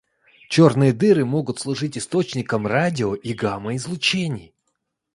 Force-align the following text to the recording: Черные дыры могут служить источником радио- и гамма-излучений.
Черные 0.49 0.93
дыры 0.93 1.25
могут 1.25 1.59
служить 1.59 1.95
источником 1.95 2.65
радио- 2.65 3.13
и 3.13 3.35
гамма-излучений. 3.35 4.51